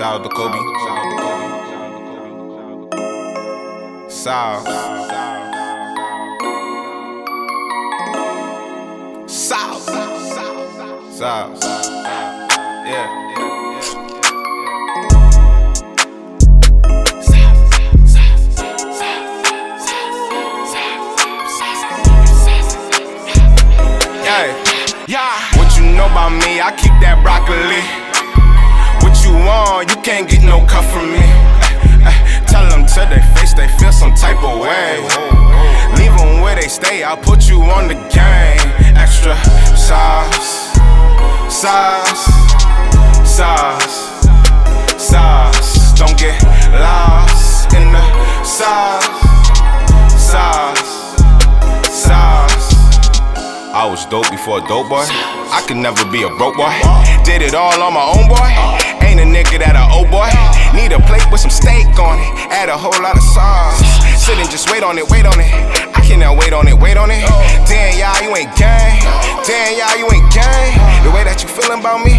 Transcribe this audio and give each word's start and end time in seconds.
Shout 0.00 0.14
out 0.14 0.22
to 0.22 0.30
Kobe. 0.30 0.56
South. 4.08 4.66
South. 9.28 9.82
South. 11.12 11.62
Yeah. 12.86 13.08
Yeah. 25.06 25.58
What 25.58 25.76
you 25.76 25.84
know 25.92 26.06
about 26.06 26.30
me? 26.30 26.62
I 26.62 26.74
keep 26.74 26.92
that 27.02 27.20
broccoli. 27.22 28.09
I'll 37.10 37.16
put 37.16 37.48
you 37.48 37.60
on 37.62 37.88
the 37.88 37.98
game. 38.14 38.70
Extra 38.94 39.34
sauce, 39.74 40.70
sauce, 41.50 42.30
sauce, 43.26 44.22
sauce. 44.94 45.92
Don't 45.98 46.16
get 46.16 46.40
lost 46.70 47.74
in 47.74 47.90
the 47.90 47.98
sauce, 48.46 49.02
sauce, 50.14 51.18
sauce. 51.90 52.74
I 53.74 53.88
was 53.90 54.06
dope 54.06 54.30
before 54.30 54.58
a 54.58 54.68
dope 54.68 54.88
boy. 54.88 55.02
I 55.02 55.64
could 55.66 55.78
never 55.78 56.08
be 56.12 56.22
a 56.22 56.28
broke 56.38 56.54
boy. 56.54 56.70
Did 57.24 57.42
it 57.42 57.54
all 57.54 57.74
on 57.82 57.92
my 57.92 58.06
own 58.06 58.30
boy. 58.30 58.54
Ain't 59.02 59.18
a 59.18 59.26
nigga 59.26 59.58
that 59.58 59.74
a 59.74 59.98
old 59.98 60.14
boy. 60.14 60.30
Need 60.78 60.92
a 60.92 61.00
plate 61.10 61.26
with 61.32 61.40
some 61.40 61.50
steak 61.50 61.90
on 61.98 62.22
it. 62.22 62.30
Add 62.54 62.68
a 62.68 62.78
whole 62.78 63.02
lot 63.02 63.16
of 63.16 63.24
sauce. 63.34 63.82
Sit 64.14 64.38
and 64.38 64.48
just 64.48 64.70
wait 64.70 64.84
on 64.84 64.96
it, 64.96 65.10
wait 65.10 65.26
on 65.26 65.40
it. 65.40 65.99
Cannot 66.10 66.36
wait 66.42 66.52
on 66.52 66.66
it, 66.66 66.74
wait 66.74 66.96
on 66.98 67.08
it. 67.08 67.22
Damn, 67.70 67.94
y'all, 67.94 68.18
you 68.18 68.34
ain't 68.34 68.50
gang. 68.58 68.98
Damn, 69.46 69.78
y'all, 69.78 69.94
you 69.94 70.10
ain't 70.10 70.26
gang. 70.34 70.74
The 71.06 71.10
way 71.14 71.22
that 71.22 71.38
you 71.38 71.46
feeling 71.46 71.78
about 71.78 72.02
me, 72.02 72.18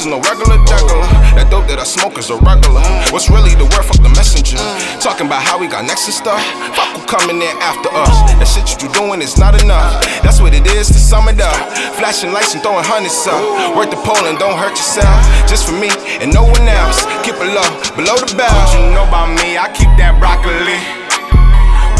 This 0.00 0.08
is 0.08 0.16
no 0.16 0.24
regular 0.32 0.56
juggler. 0.64 1.04
That 1.36 1.52
dope 1.52 1.68
that 1.68 1.76
I 1.76 1.84
smoke 1.84 2.16
is 2.16 2.32
a 2.32 2.40
regular. 2.40 2.80
What's 3.12 3.28
really 3.28 3.52
the 3.52 3.68
word? 3.68 3.84
Fuck 3.84 4.00
the 4.00 4.08
messenger. 4.16 4.56
Talking 4.96 5.28
about 5.28 5.44
how 5.44 5.60
we 5.60 5.68
got 5.68 5.84
next 5.84 6.08
and 6.08 6.16
stuff. 6.16 6.40
Fuck 6.72 6.96
who 6.96 7.04
coming 7.04 7.36
in 7.36 7.52
after 7.60 7.92
us. 7.92 8.08
That 8.40 8.48
shit 8.48 8.64
you 8.80 8.88
doing 8.96 9.20
is 9.20 9.36
not 9.36 9.60
enough. 9.60 10.00
That's 10.24 10.40
what 10.40 10.56
it 10.56 10.64
is 10.72 10.88
to 10.88 10.96
sum 10.96 11.28
it 11.28 11.36
up. 11.36 11.52
Flashing 12.00 12.32
lights 12.32 12.56
and 12.56 12.64
throwing 12.64 12.80
hundreds 12.80 13.28
up. 13.28 13.44
Work 13.76 13.92
the 13.92 14.00
pole 14.00 14.24
and 14.24 14.40
don't 14.40 14.56
hurt 14.56 14.72
yourself. 14.72 15.20
Just 15.44 15.68
for 15.68 15.76
me 15.76 15.92
and 16.24 16.32
no 16.32 16.48
one 16.48 16.64
else. 16.64 17.04
Keep 17.20 17.36
it 17.36 17.52
low, 17.52 17.68
below 17.92 18.16
the 18.16 18.32
belt. 18.32 18.56
What 18.56 18.72
you 18.72 18.88
know 18.96 19.04
about 19.04 19.28
me? 19.36 19.60
I 19.60 19.68
keep 19.68 19.92
that 20.00 20.16
broccoli. 20.16 20.80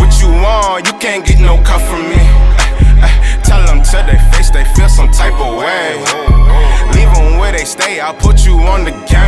What 0.01 0.09
you 0.25 0.33
want? 0.41 0.89
You 0.89 0.97
can't 1.05 1.21
get 1.21 1.37
no 1.37 1.61
cut 1.69 1.85
from 1.85 2.09
me. 2.09 2.30
I'll 8.11 8.17
put 8.17 8.45
you 8.45 8.59
on 8.59 8.83
the 8.83 8.91
game. 8.91 9.20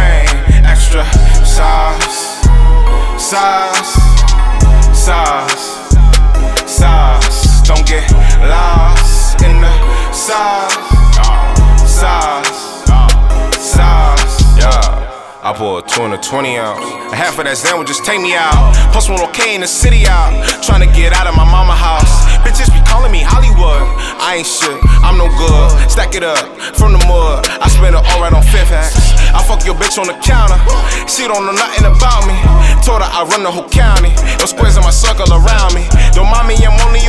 Pour 15.62 15.78
a 15.78 15.82
two 15.86 16.02
and 16.02 16.10
a 16.10 16.18
20 16.18 16.58
ounce. 16.58 16.82
A 16.82 17.14
half 17.14 17.38
of 17.38 17.46
that 17.46 17.54
Zan 17.54 17.78
will 17.78 17.86
just 17.86 18.02
take 18.02 18.18
me 18.18 18.34
out. 18.34 18.74
Plus 18.90 19.06
one 19.06 19.22
okay 19.30 19.54
in 19.54 19.62
the 19.62 19.70
city 19.70 20.10
out. 20.10 20.34
Trying 20.58 20.82
to 20.82 20.90
get 20.90 21.14
out 21.14 21.30
of 21.30 21.38
my 21.38 21.46
mama 21.46 21.70
house. 21.70 22.26
Bitches 22.42 22.66
be 22.66 22.82
calling 22.82 23.14
me 23.14 23.22
Hollywood. 23.22 23.78
I 24.18 24.42
ain't 24.42 24.50
shit, 24.50 24.74
I'm 25.06 25.14
no 25.14 25.30
good. 25.38 25.70
Stack 25.86 26.18
it 26.18 26.26
up 26.26 26.42
from 26.74 26.90
the 26.90 27.02
mud. 27.06 27.46
I 27.62 27.70
spend 27.70 27.94
it 27.94 28.02
all 28.02 28.18
right 28.18 28.34
on 28.34 28.42
Fifth 28.50 28.74
Axe. 28.74 29.14
I 29.30 29.38
fuck 29.46 29.62
your 29.62 29.78
bitch 29.78 30.02
on 30.02 30.10
the 30.10 30.18
counter. 30.18 30.58
She 31.06 31.30
don't 31.30 31.46
know 31.46 31.54
nothing 31.54 31.86
about 31.86 32.26
me. 32.26 32.34
Told 32.82 32.98
her 32.98 33.06
I 33.06 33.22
run 33.30 33.46
the 33.46 33.52
whole 33.54 33.70
county. 33.70 34.10
No 34.42 34.50
squares 34.50 34.74
in 34.74 34.82
my 34.82 34.90
circle 34.90 35.30
around 35.30 35.78
me. 35.78 35.86
Don't 36.10 36.26
mind 36.26 36.50
me, 36.50 36.58
I'm 36.58 36.74
only. 36.82 37.02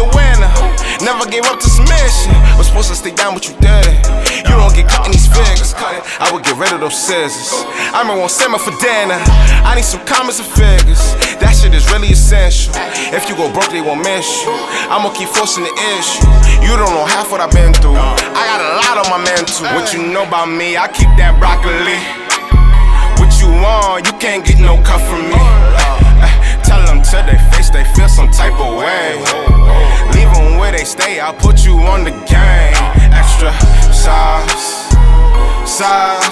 Never 1.04 1.28
gave 1.28 1.44
up 1.52 1.60
to 1.60 1.68
submission. 1.68 2.32
Was 2.56 2.72
supposed 2.72 2.88
to 2.88 2.96
stay 2.96 3.12
down, 3.12 3.36
but 3.36 3.44
you 3.44 3.52
did. 3.60 3.92
You 4.48 4.56
don't 4.56 4.72
get 4.72 4.88
cut 4.88 5.04
in 5.04 5.12
these 5.12 5.28
figures. 5.28 5.76
Cut 5.76 6.00
it. 6.00 6.04
I 6.24 6.32
would 6.32 6.48
get 6.48 6.56
rid 6.56 6.72
of 6.72 6.80
those 6.80 6.96
scissors. 6.96 7.52
I 7.92 8.00
remember 8.08 8.24
on 8.24 8.32
summer 8.32 8.56
for 8.56 8.72
dinner. 8.80 9.20
I 9.68 9.76
need 9.76 9.84
some 9.84 10.00
commas 10.08 10.40
and 10.40 10.48
figures. 10.48 11.04
That 11.44 11.60
shit 11.60 11.76
is 11.76 11.84
really 11.92 12.16
essential. 12.16 12.72
If 13.12 13.28
you 13.28 13.36
go 13.36 13.52
broke, 13.52 13.68
they 13.68 13.84
won't 13.84 14.00
miss 14.00 14.48
you. 14.48 14.56
I'ma 14.88 15.12
keep 15.12 15.28
forcing 15.28 15.68
the 15.68 15.76
issue. 16.00 16.24
You 16.64 16.72
don't 16.80 16.96
know 16.96 17.04
half 17.04 17.36
what 17.36 17.44
I've 17.44 17.52
been 17.52 17.76
through. 17.76 18.00
I 18.00 18.44
got 18.48 18.64
a 18.64 18.72
lot 18.80 18.96
on 19.04 19.08
my 19.12 19.20
mental. 19.28 19.68
What 19.76 19.92
you 19.92 20.08
know 20.08 20.24
about 20.24 20.48
me? 20.48 20.80
I 20.80 20.88
keep 20.88 21.12
that 21.20 21.36
broccoli. 21.36 22.00
What 23.20 23.36
you 23.44 23.52
want? 23.60 24.08
You 24.08 24.16
can't 24.24 24.48
get 24.48 24.63
I'll 31.26 31.34
put 31.34 31.64
you 31.64 31.78
on 31.80 32.04
the 32.04 32.12
game. 32.12 32.76
Extra 33.14 33.54
sauce, 33.94 34.92
sauce, 35.66 36.23